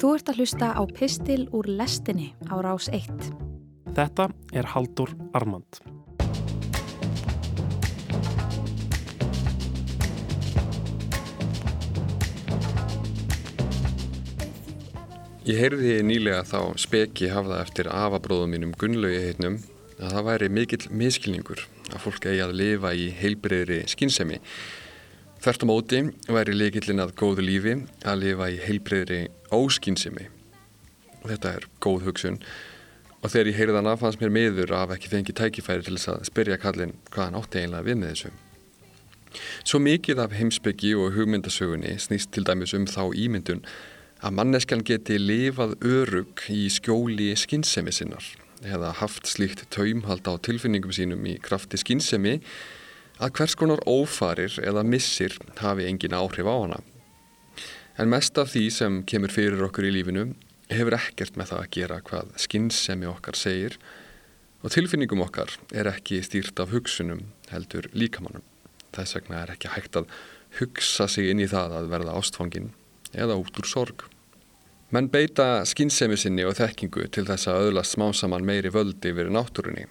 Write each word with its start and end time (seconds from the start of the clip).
Þú 0.00 0.14
ert 0.16 0.30
að 0.32 0.38
hlusta 0.40 0.66
á 0.72 0.82
Pistil 0.88 1.42
úr 1.52 1.66
lestinni 1.68 2.30
á 2.48 2.56
rás 2.64 2.86
1. 2.88 3.18
Þetta 3.92 4.30
er 4.56 4.68
Haldur 4.72 5.10
Armand. 5.36 5.76
Ég 15.44 15.60
heyrði 15.60 15.98
nýlega 16.08 16.46
þá 16.48 16.80
speki 16.80 17.28
hafða 17.34 17.60
eftir 17.60 17.92
afabróðum 17.92 18.56
mínum 18.56 18.72
Gunnlaugi 18.80 19.20
heitnum 19.26 19.60
að 20.00 20.16
það 20.16 20.28
væri 20.30 20.52
mikill 20.56 20.84
miskilningur 20.96 21.66
að 21.90 22.04
fólk 22.06 22.24
eigi 22.24 22.46
að 22.46 22.56
lifa 22.56 22.96
í 22.96 23.10
heilbreyðri 23.20 23.82
skinnsemi. 23.92 24.40
Þvert 25.40 25.62
á 25.64 25.66
móti 25.70 25.98
væri 26.28 26.52
leikillin 26.52 27.00
að 27.00 27.14
góðu 27.16 27.44
lífi 27.46 27.72
að 28.04 28.18
lifa 28.20 28.46
í 28.52 28.58
heilbreyðri 28.60 29.20
óskinnsemi. 29.56 30.26
Þetta 31.22 31.52
er 31.56 31.64
góð 31.80 32.10
hugsun 32.10 32.36
og 33.22 33.32
þegar 33.32 33.48
ég 33.48 33.56
heyrði 33.56 33.78
hana 33.78 33.94
fannst 33.96 34.20
mér 34.20 34.34
miður 34.34 34.74
að 34.76 34.92
ekki 34.98 35.08
fengi 35.08 35.34
tækifæri 35.38 35.86
til 35.86 35.94
þess 35.96 36.10
að 36.12 36.26
spyrja 36.28 36.58
kallin 36.60 36.92
hvað 37.08 37.24
hann 37.24 37.38
átti 37.40 37.62
eiginlega 37.62 37.86
við 37.86 37.96
með 38.02 38.12
þessu. 38.12 38.32
Svo 39.64 39.80
mikið 39.80 40.20
af 40.26 40.34
heimsbyggi 40.36 40.90
og 41.00 41.16
hugmyndasögunni 41.16 41.94
snýst 42.04 42.34
til 42.36 42.44
dæmis 42.44 42.76
um 42.76 42.84
þá 42.90 43.00
ímyndun 43.08 43.62
að 44.20 44.36
manneskjan 44.36 44.84
geti 44.84 45.16
lifað 45.22 45.72
örug 45.80 46.44
í 46.52 46.66
skjóli 46.68 47.30
skinnsemi 47.40 47.94
sinnar 47.96 48.28
eða 48.60 48.92
haft 49.00 49.24
slíkt 49.24 49.64
taumhald 49.72 50.28
á 50.28 50.36
tilfinningum 50.36 50.92
sínum 50.92 51.24
í 51.24 51.38
krafti 51.40 51.80
skinnsemi 51.80 52.42
að 53.20 53.34
hvers 53.36 53.56
konar 53.58 53.82
ófarir 53.84 54.56
eða 54.64 54.84
missir 54.86 55.36
hafi 55.60 55.86
engin 55.88 56.16
áhrif 56.16 56.48
á 56.48 56.56
hana. 56.56 56.80
En 58.00 58.08
mest 58.08 58.38
af 58.40 58.54
því 58.54 58.64
sem 58.72 59.00
kemur 59.04 59.32
fyrir 59.34 59.60
okkur 59.66 59.88
í 59.90 59.92
lífinu 59.92 60.30
hefur 60.72 60.96
ekkert 60.96 61.36
með 61.36 61.52
það 61.52 61.64
að 61.64 61.72
gera 61.76 61.98
hvað 62.06 62.30
skinnsemi 62.40 63.08
okkar 63.10 63.36
segir 63.36 63.76
og 64.64 64.72
tilfinningum 64.72 65.24
okkar 65.24 65.52
er 65.72 65.90
ekki 65.90 66.22
stýrt 66.24 66.60
af 66.62 66.72
hugsunum 66.72 67.26
heldur 67.50 67.90
líkamannum. 67.92 68.44
Þess 68.94 69.18
vegna 69.18 69.42
er 69.42 69.52
ekki 69.54 69.72
hægt 69.74 69.98
að 70.00 70.08
hugsa 70.58 71.06
sig 71.10 71.30
inn 71.30 71.42
í 71.42 71.50
það 71.50 71.76
að 71.78 71.90
verða 71.92 72.16
ástfangin 72.18 72.72
eða 73.12 73.36
út 73.40 73.60
úr 73.60 73.68
sorg. 73.68 74.06
Menn 74.90 75.10
beita 75.10 75.62
skinnsemi 75.68 76.16
sinni 76.18 76.46
og 76.46 76.56
þekkingu 76.58 77.04
til 77.14 77.26
þess 77.28 77.50
að 77.50 77.68
öðlast 77.68 77.94
smásaman 77.94 78.46
meiri 78.46 78.72
völdi 78.74 79.12
yfir 79.12 79.30
náttúrunni. 79.30 79.84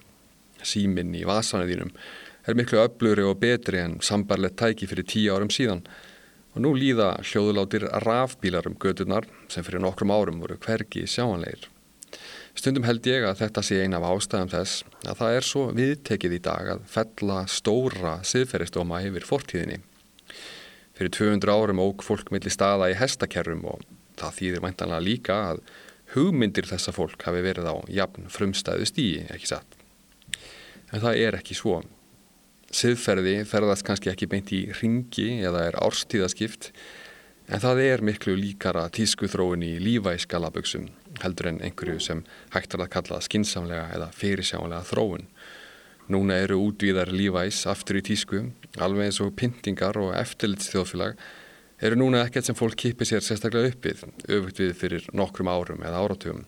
Síminn 0.60 1.14
í 1.16 1.24
vasanæðinum 1.28 1.94
er 2.50 2.58
miklu 2.58 2.80
öfluri 2.82 3.26
og 3.26 3.40
betri 3.42 3.82
en 3.84 4.00
sambarlegt 4.02 4.58
tæki 4.58 4.88
fyrir 4.90 5.06
tíu 5.06 5.34
árum 5.36 5.52
síðan 5.54 5.84
og 6.56 6.64
nú 6.64 6.72
líða 6.74 7.12
hljóðulátir 7.22 7.86
rafbílar 8.04 8.68
um 8.70 8.78
gödunar 8.82 9.28
sem 9.52 9.66
fyrir 9.66 9.84
nokkrum 9.84 10.14
árum 10.14 10.40
voru 10.42 10.58
hvergi 10.58 11.06
sjáanleir. 11.06 11.68
Stundum 12.58 12.88
held 12.88 13.06
ég 13.08 13.24
að 13.24 13.44
þetta 13.44 13.64
sé 13.64 13.78
eina 13.84 14.00
af 14.00 14.08
ástæðum 14.10 14.50
þess 14.52 14.82
að 15.06 15.20
það 15.22 15.36
er 15.36 15.46
svo 15.48 15.66
viðtekið 15.78 16.34
í 16.36 16.42
dag 16.50 16.72
að 16.74 16.82
fella 16.90 17.44
stóra 17.48 18.16
siðferðistóma 18.26 19.04
yfir 19.06 19.28
fortíðinni. 19.30 19.78
Fyrir 20.98 21.14
200 21.16 21.54
árum 21.54 21.84
óg 21.86 22.04
fólk 22.04 22.34
millir 22.34 22.52
staða 22.52 22.90
í 22.92 22.98
hestakerrum 23.00 23.62
og 23.70 23.86
það 24.20 24.36
þýðir 24.40 24.66
mæntanlega 24.66 25.06
líka 25.06 25.38
að 25.54 25.62
hugmyndir 26.16 26.68
þessa 26.68 26.92
fólk 26.96 27.24
hafi 27.30 27.46
verið 27.46 27.70
á 27.70 27.76
jafn 28.02 28.28
frumstæðu 28.34 28.90
stíi, 28.90 29.24
ekki 29.30 29.54
satt. 29.54 29.78
En 30.90 31.06
það 31.06 31.22
er 31.22 31.38
ekki 31.38 31.56
svo. 31.56 31.84
Siðferði 32.70 33.40
ferðast 33.50 33.86
kannski 33.88 34.12
ekki 34.12 34.28
beint 34.30 34.52
í 34.54 34.60
ringi 34.78 35.40
eða 35.42 35.64
er 35.72 35.78
árstíðaskipt 35.82 36.70
en 37.50 37.64
það 37.64 37.82
er 37.82 38.04
miklu 38.06 38.36
líkara 38.38 38.84
tískuþróun 38.94 39.66
í 39.66 39.72
lífæskalaböksum 39.82 40.86
heldur 41.24 41.50
en 41.50 41.64
einhverju 41.66 41.98
sem 42.04 42.22
hægt 42.54 42.76
er 42.78 42.86
að 42.86 42.92
kalla 42.94 43.20
skinsamlega 43.26 43.88
eða 43.96 44.12
fyrirsjálega 44.14 44.84
þróun. 44.92 45.26
Núna 46.14 46.40
eru 46.44 46.60
útvíðar 46.68 47.12
lífæs 47.14 47.66
aftur 47.70 48.00
í 48.00 48.06
tísku, 48.06 48.46
alveg 48.82 49.10
eins 49.10 49.20
og 49.22 49.36
pyntingar 49.38 49.98
og 50.02 50.14
eftirlitsþjóðfélag 50.18 51.18
eru 51.86 52.00
núna 52.00 52.24
ekkert 52.26 52.50
sem 52.50 52.58
fólk 52.58 52.78
kipir 52.78 53.08
sér 53.10 53.26
sérstaklega 53.26 53.74
uppið, 53.74 54.02
öfugt 54.30 54.62
við 54.62 54.74
fyrir 54.78 55.06
nokkrum 55.16 55.50
árum 55.50 55.86
eða 55.86 56.02
áratugum. 56.06 56.46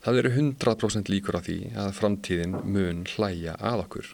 Það 0.00 0.22
eru 0.22 0.32
100% 0.32 1.12
líkur 1.12 1.36
á 1.36 1.40
því 1.44 1.60
að 1.76 1.94
framtíðin 1.98 2.56
mun 2.64 3.04
hlæja 3.14 3.56
að 3.60 3.84
okkur. 3.84 4.12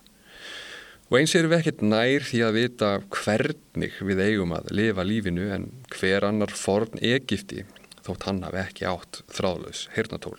Og 1.06 1.20
eins 1.20 1.36
erum 1.38 1.52
við 1.52 1.60
ekkert 1.60 1.82
nær 1.86 2.24
því 2.26 2.38
að 2.42 2.56
vita 2.56 2.86
hvernig 3.14 3.98
við 4.08 4.22
eigum 4.24 4.54
að 4.56 4.72
lifa 4.74 5.04
lífinu 5.06 5.44
en 5.54 5.68
hver 5.94 6.26
annar 6.26 6.50
forn 6.50 6.98
Egipti 6.98 7.62
þótt 8.02 8.26
hann 8.26 8.42
hafi 8.42 8.58
ekki 8.64 8.88
átt 8.90 9.20
þráðlaus 9.30 9.84
hirnatól. 9.94 10.34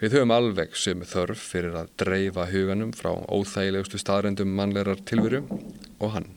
Við 0.00 0.16
höfum 0.16 0.32
alveg 0.32 0.72
sem 0.80 1.04
þörf 1.04 1.42
fyrir 1.52 1.76
að 1.76 1.92
dreifa 2.00 2.46
huganum 2.48 2.94
frá 2.96 3.10
óþægilegustu 3.28 4.00
staðrendum 4.00 4.56
mannlegar 4.56 5.02
tilveru 5.08 5.42
og 5.44 6.10
hann. 6.14 6.30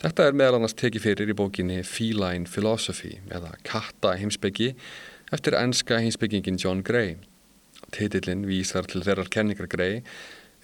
Þetta 0.00 0.28
er 0.28 0.40
meðal 0.40 0.62
annars 0.62 0.76
tekið 0.78 1.04
fyrir 1.04 1.34
í 1.34 1.36
bókinni 1.36 1.82
Feline 1.84 2.48
Philosophy 2.48 3.18
eða 3.28 3.52
Katta 3.68 4.14
heimsbyggi 4.16 4.70
eftir 5.36 5.58
enska 5.60 6.00
heimsbyggingin 6.00 6.60
John 6.64 6.80
Gray. 6.80 7.18
Titillin 7.92 8.48
vísar 8.48 8.88
til 8.88 9.04
þeirrar 9.04 9.28
kenningar 9.32 9.68
Gray 9.68 10.00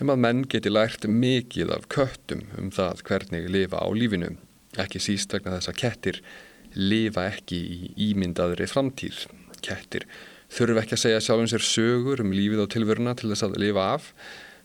um 0.02 0.12
að 0.14 0.22
menn 0.24 0.42
geti 0.50 0.72
lært 0.72 1.06
mikið 1.10 1.72
af 1.76 1.88
köttum 1.92 2.46
um 2.58 2.70
það 2.74 3.04
hvernig 3.08 3.48
lifa 3.52 3.82
á 3.82 3.88
lífinu, 3.94 4.34
ekki 4.80 5.02
síst 5.02 5.34
vegna 5.34 5.58
þess 5.58 5.72
að 5.72 5.80
kettir 5.82 6.20
lifa 6.74 7.28
ekki 7.30 7.60
í 7.60 7.92
ímyndaðri 8.10 8.66
framtíð. 8.70 9.26
Kettir 9.64 10.08
þurfu 10.52 10.82
ekki 10.82 10.96
að 10.96 11.04
segja 11.04 11.22
sjálfum 11.22 11.50
sér 11.50 11.64
sögur 11.64 12.24
um 12.24 12.34
lífið 12.34 12.66
á 12.66 12.72
tilvöruna 12.74 13.14
til 13.18 13.30
þess 13.30 13.46
að 13.46 13.58
lifa 13.62 13.88
af, 13.94 14.10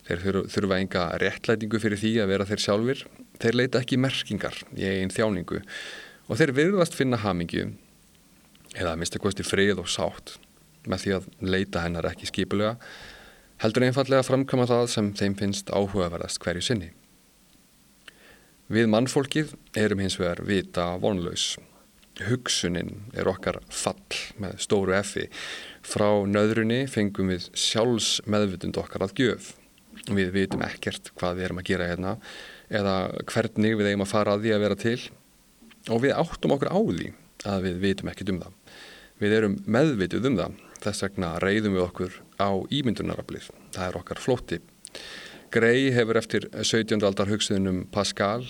þeir 0.08 0.42
þurfa 0.50 0.80
enga 0.82 1.06
réttlætingu 1.22 1.80
fyrir 1.82 2.00
því 2.00 2.14
að 2.22 2.32
vera 2.34 2.48
þeir 2.48 2.64
sjálfur 2.66 3.04
Þeir 3.40 3.56
leita 3.56 3.80
ekki 3.80 3.96
merkingar 4.00 4.56
í 4.76 4.84
einn 4.84 5.12
þjáningu 5.12 5.62
og 6.28 6.38
þeir 6.38 6.52
virðast 6.58 6.96
finna 6.96 7.20
hamingju 7.22 7.70
eða 8.76 8.92
að 8.92 9.00
mista 9.00 9.20
kosti 9.22 9.46
frið 9.46 9.80
og 9.80 9.88
sátt 9.90 10.34
með 10.84 11.04
því 11.04 11.14
að 11.16 11.28
leita 11.54 11.84
hennar 11.84 12.08
ekki 12.10 12.28
skipulega 12.28 12.76
heldur 13.60 13.84
einfallega 13.84 14.24
framkama 14.24 14.64
það 14.68 14.86
sem 14.88 15.10
þeim 15.16 15.36
finnst 15.36 15.70
áhugaverðast 15.72 16.40
hverju 16.40 16.64
sinni. 16.64 16.90
Við 18.70 18.86
mannfólkið 18.88 19.52
erum 19.76 20.00
hins 20.00 20.16
vegar 20.20 20.40
vita 20.46 20.86
vonlaus. 21.02 21.56
Hugsunin 22.24 23.08
er 23.16 23.28
okkar 23.28 23.58
fall 23.72 23.96
með 24.40 24.60
stóru 24.64 24.94
effi. 24.96 25.26
Frá 25.82 26.22
nöðrunni 26.28 26.84
fengum 26.90 27.32
við 27.32 27.48
sjálfs 27.56 28.20
meðvutund 28.30 28.78
okkar 28.80 29.04
að 29.06 29.16
gjöf. 29.20 29.52
Við 30.08 30.32
vitum 30.36 30.64
ekkert 30.64 31.12
hvað 31.18 31.36
við 31.40 31.48
erum 31.48 31.60
að 31.60 31.68
gera 31.72 31.88
hérna 31.90 32.14
eða 32.70 32.94
hvernig 33.28 33.76
við 33.76 33.90
eigum 33.90 34.06
að 34.06 34.12
fara 34.14 34.36
að 34.36 34.46
því 34.46 34.54
að 34.54 34.64
vera 34.64 34.80
til 34.80 34.98
og 35.90 36.02
við 36.04 36.16
áttum 36.16 36.54
okkur 36.56 36.72
á 36.72 36.78
því 36.78 37.12
að 37.50 37.66
við 37.66 37.84
vitum 37.84 38.12
ekkit 38.12 38.32
um 38.32 38.40
það. 38.44 38.56
Við 39.20 39.36
erum 39.36 39.56
meðvituð 39.68 40.30
um 40.30 40.38
það, 40.38 40.58
þess 40.84 41.04
vegna 41.06 41.34
reyðum 41.42 41.76
við 41.76 41.86
okkur 41.86 42.16
á 42.40 42.50
ímyndunarablið. 42.72 43.50
Það 43.74 43.86
er 43.86 43.98
okkar 44.00 44.22
flótti. 44.22 44.60
Grey 45.50 45.90
hefur 45.94 46.18
eftir 46.20 46.46
17. 46.54 47.00
aldar 47.02 47.30
hugsuðunum 47.30 47.84
Pascal 47.90 48.44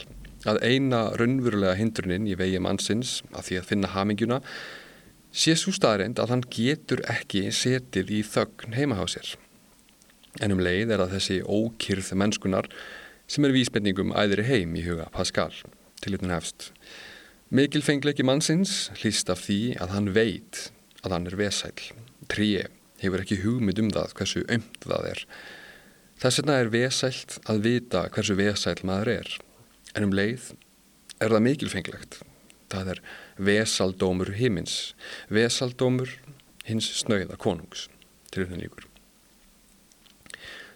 að 0.49 0.61
eina 0.65 1.11
raunverulega 1.17 1.77
hindrunin 1.79 2.29
í 2.29 2.37
vegi 2.39 2.61
mannsins 2.63 3.21
að 3.33 3.47
því 3.49 3.59
að 3.61 3.69
finna 3.71 3.93
hamingjuna 3.95 4.41
sé 5.31 5.55
svo 5.57 5.73
staðreind 5.75 6.21
að 6.21 6.35
hann 6.35 6.47
getur 6.53 7.03
ekki 7.11 7.47
setið 7.55 8.11
í 8.19 8.23
þögn 8.27 8.77
heima 8.77 8.99
á 9.01 9.05
sér. 9.11 9.35
En 10.41 10.55
um 10.55 10.63
leið 10.63 10.95
er 10.95 11.05
að 11.05 11.15
þessi 11.17 11.39
ókýrð 11.45 12.13
mennskunar 12.19 12.71
sem 13.31 13.47
er 13.47 13.55
vísbendingum 13.55 14.15
æðri 14.17 14.47
heim 14.49 14.75
í 14.79 14.85
huga 14.87 15.09
Pascal 15.15 15.53
til 16.01 16.15
hérna 16.17 16.39
hefst. 16.39 16.71
Mikil 17.51 17.83
fengleiki 17.83 18.25
mannsins 18.27 18.91
hlýst 19.01 19.31
af 19.33 19.43
því 19.47 19.61
að 19.83 19.97
hann 19.97 20.13
veit 20.15 20.69
að 21.05 21.15
hann 21.17 21.29
er 21.31 21.39
vesæl. 21.41 21.77
Tríi 22.31 22.67
hefur 23.01 23.23
ekki 23.23 23.41
hugmynd 23.45 23.81
um 23.83 23.93
það 23.95 24.17
hversu 24.19 24.45
ömt 24.53 24.83
það 24.85 25.09
er. 25.13 25.23
Þess 26.21 26.41
vegna 26.43 26.59
er 26.61 26.73
vesælt 26.75 27.39
að 27.49 27.63
vita 27.65 28.05
hversu 28.13 28.37
vesæl 28.37 28.77
maður 28.85 29.15
er. 29.15 29.31
En 29.97 30.07
um 30.09 30.15
leið 30.15 30.53
er 31.21 31.33
það 31.33 31.47
mikil 31.47 31.71
fenglegt. 31.73 32.21
Það 32.71 32.93
er 32.95 33.01
vesaldómur 33.41 34.35
himins, 34.37 34.93
vesaldómur 35.33 36.13
hins 36.69 36.87
snauða 37.01 37.39
konungs 37.41 37.89
til 38.31 38.45
hérna 38.45 38.61
líkur. 38.61 38.87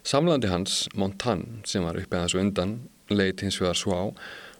Samlandi 0.04 0.50
hans, 0.50 0.88
Montan, 1.00 1.62
sem 1.64 1.84
var 1.86 1.96
uppið 1.96 2.26
þessu 2.26 2.40
undan, 2.42 2.74
leitt 3.08 3.40
hins 3.44 3.56
vegar 3.60 3.78
svo 3.78 3.94
á 3.96 4.04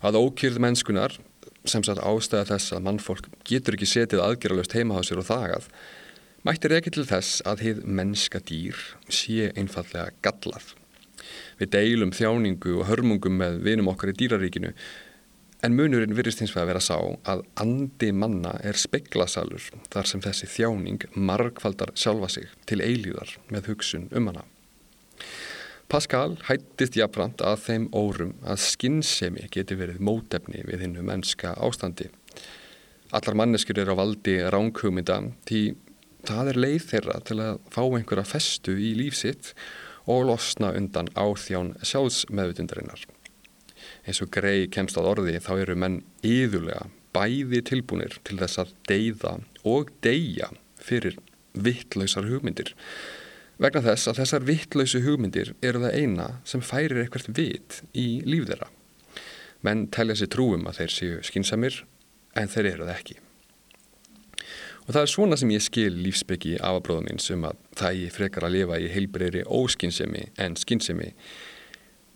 að 0.08 0.20
ókýrð 0.20 0.60
mennskunar, 0.62 1.18
sem 1.64 1.84
satt 1.86 2.02
ástæða 2.04 2.48
þess 2.52 2.74
að 2.76 2.84
mannfólk 2.88 3.28
getur 3.48 3.78
ekki 3.78 3.88
setið 3.88 4.24
aðgerralust 4.24 4.76
heima 4.76 4.98
á 4.98 5.02
sér 5.06 5.22
og 5.22 5.28
þagað, 5.30 5.70
mættir 6.44 6.76
ekki 6.76 6.92
til 6.94 7.06
þess 7.08 7.40
að 7.48 7.64
hið 7.66 7.82
mennska 8.00 8.42
dýr 8.44 8.84
sé 9.08 9.50
einfallega 9.56 10.12
gallað. 10.24 10.74
Við 11.58 11.72
deilum 11.72 12.12
þjáningu 12.12 12.78
og 12.80 12.88
hörmungum 12.90 13.40
með 13.40 13.62
vinum 13.64 13.88
okkar 13.94 14.12
í 14.12 14.18
dýraríkinu, 14.18 14.74
En 15.64 15.72
munurinn 15.72 16.12
virðist 16.12 16.42
hins 16.42 16.52
vegar 16.52 16.66
að 16.66 16.70
vera 16.74 16.80
sá 16.84 16.96
að 17.32 17.42
andi 17.62 18.10
manna 18.12 18.50
er 18.68 18.76
speklasalur 18.76 19.70
þar 19.94 20.08
sem 20.10 20.20
þessi 20.20 20.48
þjáning 20.52 21.06
margfaldar 21.16 21.94
sjálfa 21.96 22.28
sig 22.34 22.50
til 22.68 22.82
eilíðar 22.84 23.32
með 23.48 23.70
hugsun 23.70 24.10
um 24.12 24.28
hana. 24.28 24.44
Pascal 25.92 26.36
hættist 26.48 26.96
jafnframt 26.98 27.42
að 27.44 27.64
þeim 27.66 27.88
órum 27.94 28.34
að 28.42 28.62
skinnsemi 28.64 29.48
geti 29.52 29.76
verið 29.78 30.02
mótefni 30.04 30.64
við 30.66 30.86
hinnu 30.86 31.04
mennska 31.06 31.54
ástandi. 31.60 32.08
Allar 33.14 33.38
manneskjur 33.38 33.82
er 33.82 33.92
á 33.92 34.00
valdi 34.00 34.38
ránkumida 34.50 35.20
því 35.48 35.62
það 36.24 36.52
er 36.52 36.60
leið 36.64 36.86
þeirra 36.90 37.18
til 37.28 37.40
að 37.44 37.58
fá 37.74 37.82
einhverja 37.84 38.26
festu 38.26 38.76
í 38.80 38.94
lífsitt 38.98 39.52
og 40.10 40.26
losna 40.30 40.72
undan 40.76 41.10
áþján 41.14 41.74
sjálfsmeðutundarinnar 41.84 43.04
eins 44.04 44.20
og 44.24 44.32
grei 44.32 44.66
kemst 44.72 44.98
á 45.00 45.02
orði 45.04 45.38
þá 45.42 45.52
eru 45.58 45.76
menn 45.80 46.00
yðurlega 46.24 46.88
bæði 47.14 47.60
tilbúinir 47.68 48.18
til 48.26 48.38
þess 48.40 48.60
að 48.64 48.72
deyða 48.88 49.36
og 49.68 49.92
deyja 50.04 50.50
fyrir 50.80 51.18
vittlausar 51.54 52.26
hugmyndir 52.28 52.74
vegna 53.62 53.84
þess 53.84 54.10
að 54.10 54.20
þessar 54.22 54.46
vittlausu 54.48 55.02
hugmyndir 55.04 55.52
eru 55.62 55.82
það 55.84 55.98
eina 56.00 56.28
sem 56.48 56.64
færir 56.64 57.02
eitthvað 57.02 57.30
vit 57.36 57.82
í 57.92 58.08
líf 58.26 58.48
þeirra 58.50 58.70
menn 59.64 59.86
telja 59.94 60.18
sér 60.20 60.32
trúum 60.34 60.66
að 60.68 60.82
þeir 60.82 60.96
séu 60.96 61.22
skinsamir 61.24 61.84
en 62.34 62.50
þeir 62.50 62.70
eru 62.74 62.88
það 62.88 62.98
ekki 62.98 63.18
og 64.84 64.92
það 64.92 65.02
er 65.02 65.12
svona 65.14 65.40
sem 65.40 65.54
ég 65.54 65.64
skil 65.64 65.92
lífsbyggi 65.96 66.58
afabróðum 66.60 67.08
minn 67.08 67.22
sem 67.22 67.44
að 67.46 67.60
það 67.78 68.00
ég 68.02 68.14
frekar 68.14 68.48
að 68.48 68.56
lifa 68.58 68.80
í 68.82 68.90
heilbreyri 68.92 69.44
óskinsemi 69.48 70.28
en 70.44 70.58
skinsemi 70.60 71.14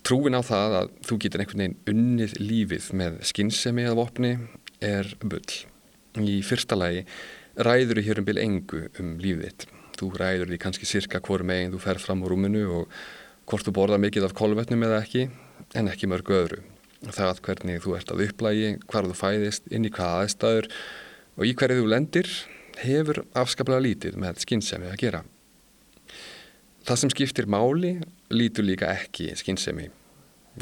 Trúin 0.09 0.33
á 0.33 0.41
það 0.41 0.75
að 0.79 0.93
þú 1.05 1.17
getur 1.21 1.43
einhvern 1.43 1.61
veginn 1.61 1.81
unnið 1.93 2.35
lífið 2.41 2.87
með 2.97 3.17
skinnsemi 3.29 3.83
að 3.85 3.99
vopni 3.99 4.31
er 4.81 5.11
bull. 5.21 5.59
Í 6.17 6.39
fyrsta 6.47 6.79
lagi 6.79 7.03
ræður 7.61 8.01
þú 8.01 8.05
hér 8.07 8.21
um 8.23 8.29
byrj 8.29 8.41
engu 8.45 8.81
um 9.03 9.11
lífið 9.21 9.45
þitt. 9.45 9.67
Þú 9.99 10.11
ræður 10.21 10.53
því 10.53 10.59
kannski 10.63 10.89
cirka 10.89 11.21
hvori 11.25 11.47
meginn 11.49 11.75
þú 11.75 11.83
fer 11.83 12.01
fram 12.03 12.23
á 12.23 12.27
rúminu 12.31 12.65
og 12.71 12.99
hvort 13.49 13.67
þú 13.67 13.75
borðar 13.79 14.03
mikið 14.05 14.29
af 14.29 14.37
kolvetnum 14.39 14.85
eða 14.87 15.01
ekki, 15.03 15.27
en 15.75 15.91
ekki 15.91 16.11
mörgu 16.11 16.37
öðru. 16.39 16.61
Það 17.09 17.43
hvernig 17.47 17.83
þú 17.85 17.97
ert 17.99 18.13
að 18.13 18.25
upplægi, 18.27 18.71
hvar 18.91 19.07
þú 19.09 19.19
fæðist, 19.19 19.69
inn 19.71 19.87
í 19.87 19.93
hvaða 19.95 20.25
aðstæður 20.25 20.71
og 21.39 21.47
í 21.47 21.55
hverju 21.59 21.83
þú 21.83 21.93
lendir 21.95 22.33
hefur 22.79 23.23
afskaplega 23.39 23.85
lítið 23.87 24.19
með 24.23 24.43
skinnsemi 24.45 24.91
að 24.91 25.01
gera. 25.03 25.23
Það 26.87 27.01
sem 27.03 27.15
skiptir 27.15 27.51
máli 27.51 27.97
lítur 28.33 28.67
líka 28.67 28.91
ekki 28.95 29.33
skinnsemi 29.39 29.91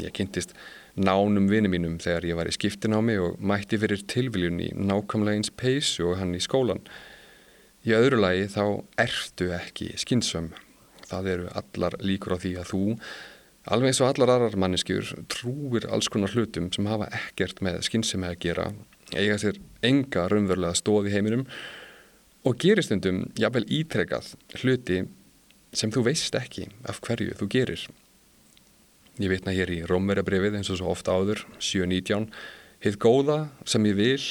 Ég 0.03 0.13
kynntist 0.13 0.53
nánum 0.97 1.47
vinið 1.49 1.73
mínum 1.73 1.97
þegar 2.01 2.25
ég 2.29 2.37
var 2.37 2.49
í 2.49 2.55
skiptinámi 2.55 3.17
og 3.21 3.37
mætti 3.41 3.79
fyrir 3.81 4.03
tilviljun 4.09 4.59
í 4.61 4.69
nákvæmlega 4.75 5.39
eins 5.39 5.53
peysu 5.53 6.11
og 6.11 6.19
hann 6.21 6.35
í 6.37 6.41
skólan. 6.43 6.83
Í 7.85 7.93
öðru 7.95 8.21
lagi 8.21 8.47
þá 8.51 8.63
ertu 8.99 9.51
ekki 9.55 9.91
skynsum. 10.01 10.51
Það 11.07 11.29
eru 11.33 11.49
allar 11.61 11.97
líkur 12.03 12.35
á 12.35 12.41
því 12.41 12.53
að 12.59 12.71
þú, 12.71 12.83
alveg 13.71 13.91
eins 13.91 14.01
og 14.01 14.09
allar 14.09 14.33
aðrar 14.33 14.57
manneskjur, 14.59 15.11
trúir 15.31 15.87
alls 15.91 16.09
konar 16.11 16.33
hlutum 16.33 16.71
sem 16.73 16.89
hafa 16.89 17.07
ekkert 17.15 17.61
með 17.63 17.83
skynsum 17.87 18.25
að 18.27 18.39
gera, 18.43 18.65
eiga 19.13 19.37
sér 19.39 19.61
enga 19.85 20.25
raunverulega 20.31 20.75
stóð 20.75 21.07
í 21.07 21.13
heiminum 21.15 21.45
og 22.47 22.57
geristundum 22.59 23.25
jafnvel 23.39 23.63
ítrekað 23.71 24.33
hluti 24.61 25.05
sem 25.75 25.91
þú 25.93 26.03
veist 26.09 26.35
ekki 26.35 26.67
af 26.87 26.99
hverju 27.05 27.37
þú 27.39 27.49
gerir. 27.53 27.87
Ég 29.17 29.31
vitna 29.31 29.55
hér 29.55 29.71
í 29.73 29.81
Rómverjabrifið 29.89 30.59
eins 30.59 30.69
og 30.69 30.79
svo 30.79 30.91
ofta 30.93 31.15
áður, 31.17 31.41
7.19. 31.57 32.27
Hið 32.85 32.99
góða 33.01 33.37
sem 33.65 33.87
ég 33.89 33.97
vil 33.97 34.25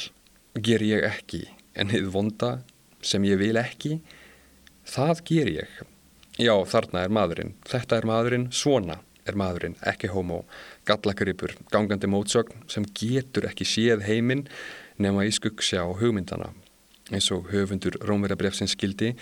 ger 0.62 0.84
ég 0.86 1.02
ekki, 1.08 1.42
en 1.74 1.90
hið 1.90 2.12
vonda 2.14 2.52
sem 3.06 3.24
ég 3.28 3.38
vil 3.40 3.56
ekki, 3.60 4.00
það 4.90 5.22
ger 5.30 5.52
ég. 5.62 5.82
Já, 6.36 6.52
þarna 6.68 7.06
er 7.06 7.12
maðurinn, 7.16 7.54
þetta 7.64 8.00
er 8.00 8.08
maðurinn, 8.10 8.50
svona 8.52 9.00
er 9.26 9.38
maðurinn, 9.38 9.76
ekki 9.86 10.10
homo, 10.12 10.42
gallakripur, 10.86 11.54
gangandi 11.72 12.10
mótsögn 12.10 12.66
sem 12.70 12.86
getur 12.96 13.48
ekki 13.48 13.66
séð 13.66 14.04
heiminn 14.06 14.46
nema 15.02 15.26
í 15.26 15.32
skuggsjá 15.34 15.82
hugmyndana. 16.00 16.52
Eins 17.14 17.28
og 17.34 17.50
höfundur 17.52 17.98
Rómverjabrifsins 18.02 18.74
skildi, 18.74 19.12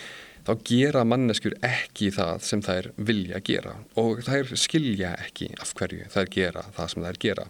þá 0.45 0.53
gera 0.69 1.03
manneskjur 1.09 1.57
ekki 1.65 2.11
það 2.13 2.43
sem 2.45 2.63
þær 2.65 2.91
vilja 3.09 3.41
gera 3.45 3.75
og 4.01 4.21
þær 4.27 4.53
skilja 4.61 5.15
ekki 5.25 5.49
af 5.63 5.73
hverju 5.79 6.09
þær 6.13 6.31
gera 6.35 6.65
það 6.77 6.91
sem 6.93 7.07
þær 7.07 7.21
gera. 7.25 7.47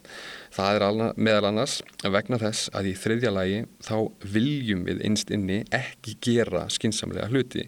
Það 0.55 0.79
er 0.79 1.15
meðal 1.27 1.49
annars 1.51 1.77
vegna 2.05 2.39
þess 2.43 2.71
að 2.75 2.91
í 2.93 2.97
þriðja 3.03 3.35
lagi 3.35 3.61
þá 3.83 3.97
viljum 4.37 4.85
við 4.87 5.03
einst 5.09 5.33
inni 5.35 5.63
ekki 5.75 6.17
gera 6.23 6.69
skinsamlega 6.71 7.31
hluti. 7.33 7.67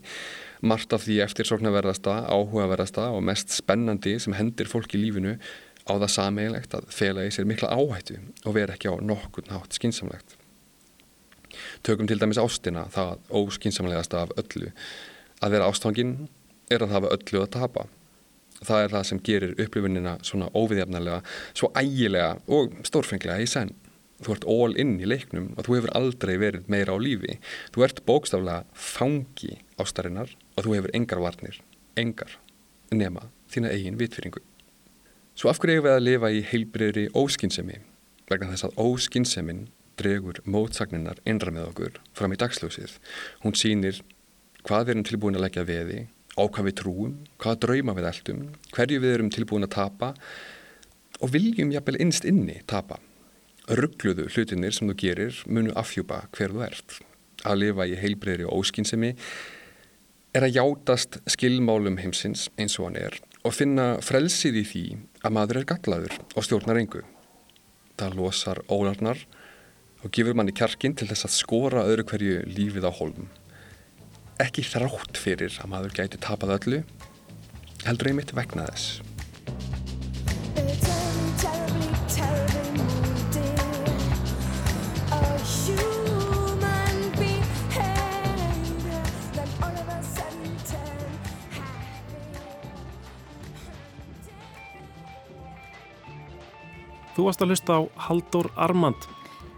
Mart 0.67 0.94
af 0.94 1.05
því 1.05 1.19
eftir 1.26 1.49
sóknarverðasta, 1.50 2.23
áhugaverðasta 2.31 3.11
og 3.12 3.26
mest 3.26 3.52
spennandi 3.52 4.17
sem 4.23 4.37
hendir 4.38 4.70
fólk 4.70 4.94
í 4.96 5.02
lífinu 5.02 5.37
á 5.87 5.93
það 5.94 6.14
sameigilegt 6.14 6.78
að 6.78 6.88
fela 6.94 7.26
í 7.26 7.34
sér 7.34 7.46
mikla 7.50 7.75
áhættu 7.75 8.19
og 8.46 8.56
vera 8.56 8.75
ekki 8.78 8.90
á 8.90 8.94
nokkur 9.02 9.46
nátt 9.50 9.76
skinsamlegt. 9.76 10.38
Tökum 11.87 12.08
til 12.08 12.19
dæmis 12.20 12.40
ástina, 12.40 12.87
það 12.93 13.20
óskinsamlegasta 13.43 14.25
af 14.26 14.34
öllu 14.40 14.73
að 15.44 15.56
vera 15.56 15.71
ástfangin 15.71 16.17
er 16.73 16.83
að 16.85 16.94
hafa 16.97 17.12
öllu 17.17 17.43
að 17.43 17.53
tapa. 17.56 17.87
Það 18.56 18.83
er 18.83 18.94
það 18.94 19.09
sem 19.09 19.23
gerir 19.25 19.59
upplifunina 19.61 20.15
svona 20.25 20.49
óviðjafnarlega, 20.56 21.21
svo 21.53 21.71
ægilega 21.77 22.38
og 22.49 22.79
stórfenglega 22.88 23.44
í 23.44 23.50
senn. 23.50 23.75
Þú 24.25 24.33
ert 24.33 24.47
all 24.49 24.79
inn 24.81 24.94
í 24.97 25.09
leiknum 25.09 25.50
og 25.59 25.67
þú 25.67 25.77
hefur 25.77 25.93
aldrei 25.99 26.35
verið 26.41 26.71
meira 26.73 26.97
á 26.97 26.99
lífi. 26.99 27.37
Þú 27.75 27.85
ert 27.85 28.00
bókstaflega 28.09 28.65
fangi 28.73 29.59
ástarinnar 29.77 30.33
og 30.56 30.65
þú 30.65 30.77
hefur 30.79 30.94
engar 30.97 31.21
varnir, 31.21 31.61
engar, 32.00 32.38
nema 32.91 33.29
þína 33.53 33.75
eigin 33.77 34.00
vitfyringu. 34.00 34.41
Svo 35.37 35.53
af 35.53 35.61
hverju 35.61 35.83
hefur 35.83 35.91
við 35.91 35.99
að 35.99 36.06
lifa 36.06 36.33
í 36.33 36.44
heilbreyðri 36.49 37.09
óskinnsemi 37.12 37.83
vegna 38.31 38.55
þess 38.55 38.71
að 38.71 38.79
óskinnsemin 38.81 39.67
dregur 40.00 40.41
mótsagninnar 40.49 41.21
innra 41.29 41.53
með 41.53 41.71
okkur 41.71 42.00
fram 42.17 42.33
í 42.33 42.41
dagsljósið. 42.41 42.97
Hún 43.44 43.56
sýnir 43.56 44.00
hvað 44.67 44.87
við 44.87 44.95
erum 44.95 45.07
tilbúin 45.07 45.39
að 45.39 45.45
leggja 45.47 45.67
veði, 45.67 45.99
á 46.37 46.43
hvað 46.43 46.69
við 46.69 46.77
trúum, 46.81 47.13
hvað 47.41 47.59
drauma 47.65 47.95
við 47.97 48.09
eldum, 48.11 48.41
hverju 48.75 49.03
við 49.03 49.15
erum 49.15 49.33
tilbúin 49.33 49.67
að 49.67 49.75
tapa 49.77 50.13
og 51.23 51.33
viljum 51.33 51.73
jafnvel 51.73 52.01
innst 52.03 52.27
inni 52.29 52.61
tapa. 52.69 52.99
Ruggluðu 53.67 54.29
hlutinir 54.31 54.75
sem 54.75 54.91
þú 54.91 54.97
gerir 55.01 55.39
munu 55.51 55.73
afhjúpa 55.79 56.27
hver 56.37 56.53
þú 56.55 56.65
ert. 56.67 56.99
Að 57.47 57.63
lifa 57.63 57.87
í 57.87 57.97
heilbreyðri 57.99 58.47
og 58.47 58.61
óskynsemi 58.61 59.14
er 60.37 60.47
að 60.47 60.59
játast 60.59 61.19
skilmálum 61.31 61.99
heimsins 62.02 62.50
eins 62.61 62.76
og 62.79 62.90
hann 62.90 63.00
er 63.00 63.19
og 63.47 63.55
finna 63.55 63.97
frelsið 64.02 64.59
í 64.59 64.64
því 64.67 64.85
að 65.23 65.35
maður 65.37 65.61
er 65.61 65.69
gallaður 65.71 66.14
og 66.35 66.47
stjórnar 66.47 66.81
engu. 66.81 67.02
Það 67.97 68.17
losar 68.19 68.61
ólarnar 68.67 69.23
og 70.02 70.12
gefur 70.12 70.37
manni 70.37 70.55
kjarkin 70.55 70.97
til 70.99 71.09
þess 71.09 71.29
að 71.29 71.37
skora 71.38 71.87
öðru 71.87 72.07
hverju 72.11 72.40
lífið 72.50 72.88
á 72.90 72.93
holm 72.99 73.29
ekki 74.43 74.64
þrátt 74.66 75.19
fyrir 75.21 75.55
að 75.62 75.71
maður 75.73 75.97
gæti 75.97 76.21
tapað 76.21 76.57
öllu 76.59 76.81
heldur 77.87 78.11
einmitt 78.11 78.35
vegna 78.37 78.66
þess. 78.69 79.02
Þú 97.16 97.25
varst 97.25 97.40
að 97.40 97.49
hlusta 97.49 97.76
á 97.81 97.83
Haldur 98.07 98.50
Armand 98.61 99.07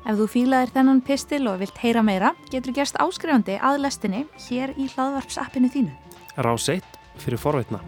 Ef 0.09 0.17
þú 0.17 0.27
fílaðir 0.33 0.71
þennan 0.73 1.01
pistil 1.05 1.43
og 1.51 1.59
vilt 1.61 1.81
heyra 1.83 2.01
meira, 2.01 2.31
getur 2.49 2.73
gerst 2.79 2.97
áskrifandi 2.97 3.59
að 3.61 3.83
lestinni 3.85 4.23
hér 4.47 4.73
í 4.81 4.89
hlaðvarpsappinu 4.95 5.69
þínu. 5.75 5.93
Rás 6.41 6.71
1 6.73 6.81
fyrir 7.21 7.43
forveitna. 7.43 7.83